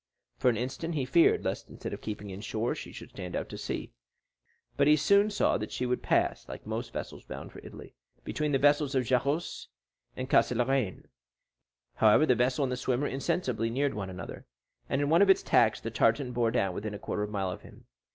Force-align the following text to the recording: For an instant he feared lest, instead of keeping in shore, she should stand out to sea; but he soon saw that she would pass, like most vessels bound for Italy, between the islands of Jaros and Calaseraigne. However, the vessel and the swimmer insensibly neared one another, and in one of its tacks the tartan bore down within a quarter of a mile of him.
For 0.39 0.49
an 0.49 0.57
instant 0.57 0.95
he 0.95 1.05
feared 1.05 1.45
lest, 1.45 1.69
instead 1.69 1.93
of 1.93 2.01
keeping 2.01 2.31
in 2.31 2.41
shore, 2.41 2.73
she 2.73 2.91
should 2.91 3.11
stand 3.11 3.35
out 3.35 3.49
to 3.49 3.57
sea; 3.59 3.93
but 4.75 4.87
he 4.87 4.95
soon 4.95 5.29
saw 5.29 5.59
that 5.59 5.71
she 5.71 5.85
would 5.85 6.01
pass, 6.01 6.49
like 6.49 6.65
most 6.65 6.91
vessels 6.91 7.23
bound 7.23 7.51
for 7.51 7.59
Italy, 7.59 7.93
between 8.23 8.51
the 8.51 8.57
islands 8.67 8.95
of 8.95 9.03
Jaros 9.05 9.67
and 10.15 10.27
Calaseraigne. 10.27 11.03
However, 11.97 12.25
the 12.25 12.33
vessel 12.33 12.63
and 12.65 12.71
the 12.71 12.77
swimmer 12.77 13.05
insensibly 13.05 13.69
neared 13.69 13.93
one 13.93 14.09
another, 14.09 14.47
and 14.89 15.03
in 15.03 15.09
one 15.11 15.21
of 15.21 15.29
its 15.29 15.43
tacks 15.43 15.79
the 15.79 15.91
tartan 15.91 16.31
bore 16.31 16.49
down 16.49 16.73
within 16.73 16.95
a 16.95 16.97
quarter 16.97 17.21
of 17.21 17.29
a 17.29 17.33
mile 17.33 17.51
of 17.51 17.61
him. 17.61 17.85